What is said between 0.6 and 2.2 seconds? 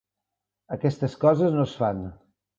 Aquestes coses no es fan.